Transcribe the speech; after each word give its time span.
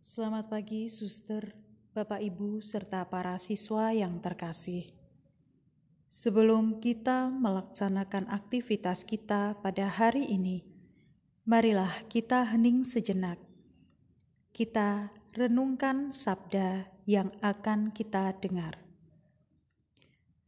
Selamat 0.00 0.48
pagi, 0.48 0.88
suster, 0.88 1.52
Bapak, 1.92 2.24
Ibu, 2.24 2.64
serta 2.64 3.04
para 3.12 3.36
siswa 3.36 3.92
yang 3.92 4.16
terkasih. 4.16 4.88
Sebelum 6.08 6.80
kita 6.80 7.28
melaksanakan 7.28 8.32
aktivitas 8.32 9.04
kita 9.04 9.60
pada 9.60 9.92
hari 9.92 10.24
ini, 10.24 10.64
marilah 11.44 11.92
kita 12.08 12.48
hening 12.48 12.80
sejenak. 12.80 13.36
Kita 14.56 15.12
renungkan 15.36 16.16
sabda 16.16 16.88
yang 17.04 17.28
akan 17.44 17.92
kita 17.92 18.32
dengar. 18.40 18.80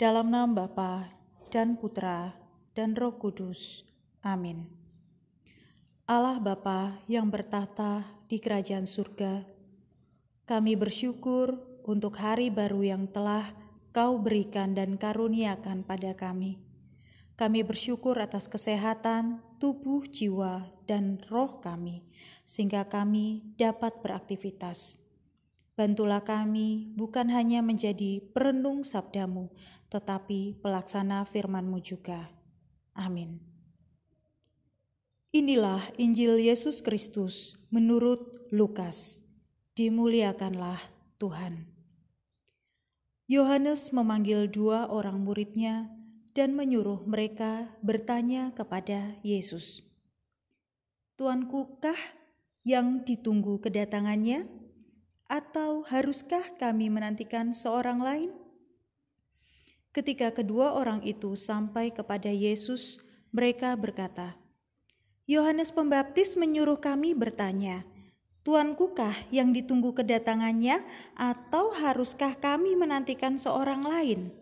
Dalam 0.00 0.32
nama 0.32 0.48
Bapa 0.48 1.12
dan 1.52 1.76
Putra 1.76 2.32
dan 2.72 2.96
Roh 2.96 3.20
Kudus. 3.20 3.84
Amin. 4.24 4.81
Allah 6.12 6.36
Bapa 6.36 7.00
yang 7.08 7.32
bertata 7.32 8.04
di 8.28 8.36
kerajaan 8.36 8.84
surga, 8.84 9.48
kami 10.44 10.76
bersyukur 10.76 11.56
untuk 11.88 12.20
hari 12.20 12.52
baru 12.52 12.84
yang 12.84 13.08
telah 13.08 13.56
Kau 13.96 14.20
berikan 14.20 14.76
dan 14.76 15.00
karuniakan 15.00 15.88
pada 15.88 16.12
kami. 16.12 16.60
Kami 17.32 17.64
bersyukur 17.64 18.20
atas 18.20 18.44
kesehatan 18.44 19.40
tubuh, 19.56 20.04
jiwa, 20.04 20.68
dan 20.84 21.16
roh 21.32 21.64
kami, 21.64 22.04
sehingga 22.44 22.92
kami 22.92 23.56
dapat 23.56 24.04
beraktivitas. 24.04 25.00
Bantulah 25.80 26.20
kami 26.20 26.92
bukan 26.92 27.32
hanya 27.32 27.64
menjadi 27.64 28.20
perenung 28.36 28.84
sabdamu, 28.84 29.48
tetapi 29.88 30.60
pelaksana 30.60 31.24
firmanmu 31.24 31.80
juga. 31.80 32.28
Amin. 32.92 33.51
Inilah 35.32 35.80
Injil 35.96 36.44
Yesus 36.44 36.84
Kristus 36.84 37.56
menurut 37.72 38.20
Lukas. 38.52 39.24
Dimuliakanlah 39.72 40.76
Tuhan. 41.16 41.72
Yohanes 43.32 43.96
memanggil 43.96 44.52
dua 44.52 44.92
orang 44.92 45.24
muridnya 45.24 45.88
dan 46.36 46.52
menyuruh 46.52 47.08
mereka 47.08 47.72
bertanya 47.80 48.52
kepada 48.52 49.16
Yesus, 49.24 49.80
"Tuanku 51.16 51.80
kah 51.80 51.96
yang 52.60 53.00
ditunggu 53.00 53.56
kedatangannya, 53.64 54.44
atau 55.32 55.80
haruskah 55.88 56.44
kami 56.60 56.92
menantikan 56.92 57.56
seorang 57.56 58.04
lain?" 58.04 58.36
Ketika 59.96 60.36
kedua 60.36 60.76
orang 60.76 61.00
itu 61.08 61.32
sampai 61.40 61.88
kepada 61.88 62.28
Yesus, 62.28 63.00
mereka 63.32 63.72
berkata, 63.80 64.41
"Yohanes 65.32 65.72
Pembaptis 65.72 66.36
menyuruh 66.36 66.76
kami 66.76 67.16
bertanya, 67.16 67.88
Tuankukah 68.42 69.14
yang 69.30 69.54
ditunggu 69.54 69.94
kedatangannya, 69.94 70.82
atau 71.14 71.70
haruskah 71.78 72.34
kami 72.42 72.74
menantikan 72.74 73.38
seorang 73.38 73.86
lain? 73.86 74.34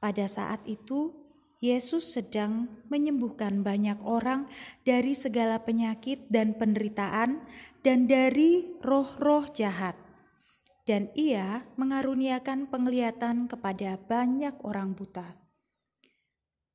Pada 0.00 0.24
saat 0.24 0.64
itu, 0.64 1.12
Yesus 1.60 2.16
sedang 2.16 2.68
menyembuhkan 2.88 3.60
banyak 3.60 4.00
orang 4.04 4.48
dari 4.88 5.12
segala 5.12 5.68
penyakit 5.68 6.28
dan 6.32 6.56
penderitaan, 6.56 7.44
dan 7.84 8.08
dari 8.08 8.72
roh-roh 8.80 9.44
jahat. 9.52 9.96
Dan 10.88 11.12
Ia 11.12 11.60
mengaruniakan 11.76 12.72
penglihatan 12.72 13.52
kepada 13.52 14.00
banyak 14.00 14.56
orang 14.64 14.96
buta. 14.96 15.36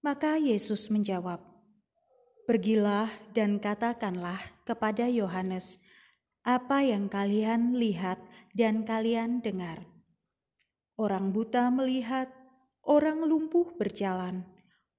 Maka 0.00 0.40
Yesus 0.40 0.88
menjawab, 0.88 1.55
Pergilah 2.46 3.10
dan 3.34 3.58
katakanlah 3.58 4.38
kepada 4.62 5.10
Yohanes 5.10 5.82
apa 6.46 6.78
yang 6.86 7.10
kalian 7.10 7.74
lihat 7.74 8.22
dan 8.54 8.86
kalian 8.86 9.42
dengar. 9.42 9.82
Orang 10.94 11.34
buta 11.34 11.74
melihat, 11.74 12.30
orang 12.86 13.26
lumpuh 13.26 13.74
berjalan, 13.74 14.46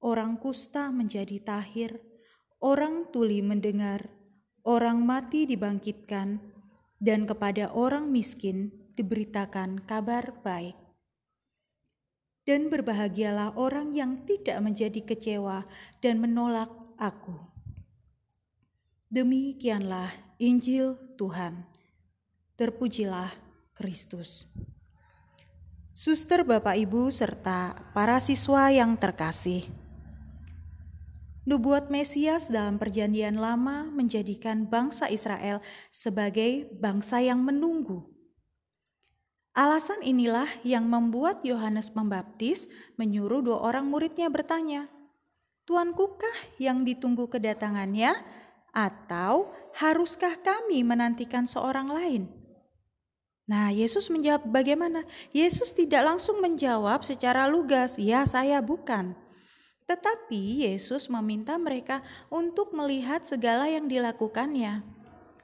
orang 0.03 0.35
kusta 0.35 0.91
menjadi 0.91 1.39
tahir, 1.39 2.03
orang 2.59 3.07
tuli 3.15 3.39
mendengar, 3.39 4.11
orang 4.67 5.07
mati 5.07 5.47
dibangkitkan, 5.47 6.43
dan 6.99 7.23
kepada 7.23 7.71
orang 7.71 8.11
miskin 8.11 8.75
diberitakan 8.99 9.87
kabar 9.87 10.35
baik. 10.43 10.75
Dan 12.43 12.67
berbahagialah 12.67 13.55
orang 13.55 13.95
yang 13.95 14.27
tidak 14.27 14.59
menjadi 14.59 14.99
kecewa 14.99 15.63
dan 16.03 16.19
menolak 16.19 16.86
aku. 16.99 17.33
Demikianlah 19.07 20.11
Injil 20.37 20.99
Tuhan. 21.15 21.63
Terpujilah 22.59 23.31
Kristus. 23.71 24.49
Suster, 25.97 26.45
Bapak, 26.45 26.77
Ibu, 26.77 27.09
serta 27.09 27.73
para 27.93 28.21
siswa 28.21 28.69
yang 28.69 28.93
terkasih. 29.01 29.65
Nubuat 31.47 31.87
Mesias 31.87 32.51
dalam 32.51 32.75
Perjanjian 32.75 33.39
Lama 33.39 33.87
menjadikan 33.87 34.67
bangsa 34.67 35.07
Israel 35.07 35.63
sebagai 35.87 36.67
bangsa 36.75 37.23
yang 37.23 37.39
menunggu. 37.39 38.03
Alasan 39.57 40.03
inilah 40.05 40.45
yang 40.61 40.85
membuat 40.85 41.41
Yohanes 41.41 41.89
Pembaptis 41.89 42.69
menyuruh 42.99 43.41
dua 43.41 43.57
orang 43.63 43.89
muridnya 43.89 44.29
bertanya, 44.29 44.85
Tuankukah 45.67 46.55
yang 46.63 46.87
ditunggu 46.87 47.27
kedatangannya, 47.27 48.15
atau 48.71 49.51
haruskah 49.75 50.39
kami 50.39 50.85
menantikan 50.85 51.43
seorang 51.43 51.91
lain? 51.91 52.23
Nah, 53.47 53.71
Yesus 53.71 54.11
menjawab 54.11 54.47
bagaimana? 54.47 55.07
Yesus 55.31 55.71
tidak 55.71 56.03
langsung 56.03 56.43
menjawab 56.43 57.01
secara 57.01 57.47
lugas, 57.47 57.95
"Ya, 57.95 58.27
saya 58.27 58.59
bukan." 58.59 59.15
Tetapi 59.87 60.67
Yesus 60.67 61.07
meminta 61.07 61.55
mereka 61.55 62.03
untuk 62.27 62.75
melihat 62.75 63.23
segala 63.23 63.71
yang 63.71 63.87
dilakukannya. 63.87 64.83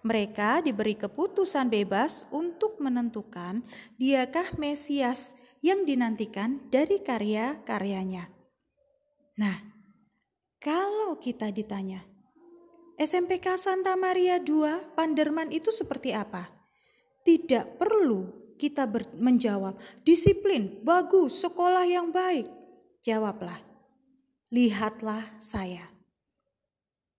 Mereka 0.03 0.67
diberi 0.67 0.99
keputusan 0.99 1.71
bebas 1.71 2.27
untuk 2.27 2.75
menentukan 2.83 3.63
diakah 3.95 4.51
Mesias 4.59 5.39
yang 5.63 5.87
dinantikan 5.87 6.59
dari 6.67 6.99
karya-karyanya. 6.99 8.27
Nah, 9.39 9.72
kita 11.17 11.49
ditanya, 11.49 12.05
SMPK 12.93 13.57
Santa 13.57 13.97
Maria 13.97 14.37
II 14.37 14.93
Panderman 14.93 15.49
itu 15.49 15.73
seperti 15.73 16.13
apa? 16.13 16.45
Tidak 17.25 17.81
perlu 17.81 18.43
kita 18.61 18.85
menjawab, 19.17 19.75
disiplin, 20.05 20.79
bagus, 20.85 21.41
sekolah 21.41 21.83
yang 21.89 22.13
baik. 22.13 22.47
Jawablah, 23.03 23.59
lihatlah 24.53 25.35
saya. 25.41 25.89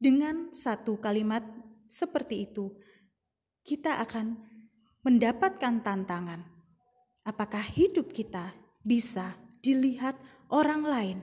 Dengan 0.00 0.55
satu 0.55 0.97
kalimat 1.00 1.44
seperti 1.91 2.49
itu, 2.49 2.72
kita 3.65 4.00
akan 4.00 4.41
mendapatkan 5.05 5.84
tantangan. 5.84 6.44
Apakah 7.25 7.65
hidup 7.65 8.12
kita 8.12 8.53
bisa 8.84 9.37
dilihat 9.65 10.16
orang 10.53 10.84
lain? 10.84 11.19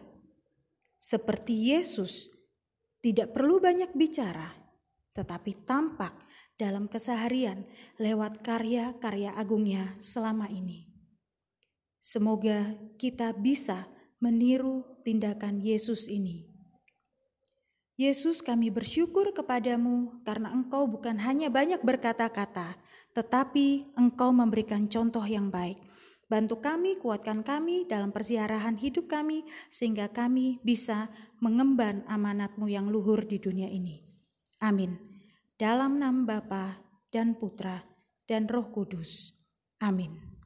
Seperti 1.02 1.74
Yesus, 1.74 2.30
tidak 3.02 3.34
perlu 3.34 3.58
banyak 3.58 3.98
bicara, 3.98 4.54
tetapi 5.18 5.66
tampak 5.66 6.14
dalam 6.56 6.86
keseharian 6.86 7.66
lewat 7.98 8.46
karya-karya 8.46 9.34
agungnya 9.34 9.98
selama 9.98 10.46
ini. 10.54 10.86
Semoga 11.98 12.78
kita 13.02 13.34
bisa 13.34 13.90
meniru 14.22 14.86
tindakan 15.02 15.62
Yesus 15.62 16.06
ini. 16.06 16.46
Yesus 17.98 18.42
kami 18.42 18.74
bersyukur 18.74 19.30
kepadamu 19.34 20.22
karena 20.26 20.50
engkau 20.50 20.90
bukan 20.90 21.22
hanya 21.22 21.54
banyak 21.54 21.86
berkata-kata, 21.86 22.78
tetapi 23.14 23.94
engkau 23.98 24.34
memberikan 24.34 24.90
contoh 24.90 25.22
yang 25.26 25.54
baik 25.54 25.78
Bantu 26.32 26.64
kami, 26.64 26.96
kuatkan 26.96 27.44
kami 27.44 27.84
dalam 27.92 28.16
persiarahan 28.16 28.80
hidup 28.80 29.12
kami, 29.12 29.44
sehingga 29.68 30.08
kami 30.08 30.64
bisa 30.64 31.12
mengemban 31.44 32.08
amanatmu 32.08 32.72
yang 32.72 32.88
luhur 32.88 33.28
di 33.28 33.36
dunia 33.36 33.68
ini. 33.68 34.00
Amin. 34.64 34.96
Dalam 35.60 36.00
nama 36.00 36.24
Bapa 36.24 36.80
dan 37.12 37.36
Putra 37.36 37.84
dan 38.24 38.48
Roh 38.48 38.72
Kudus. 38.72 39.36
Amin. 39.84 40.31